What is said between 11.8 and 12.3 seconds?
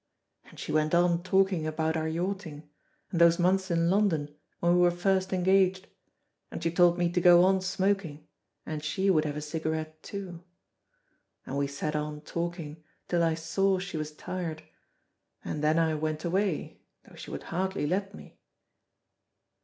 on